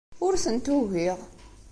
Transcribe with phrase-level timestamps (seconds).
[0.25, 1.19] Ur tent-ugiɣ.